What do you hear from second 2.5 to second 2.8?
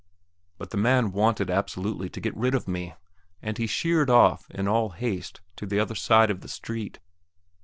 of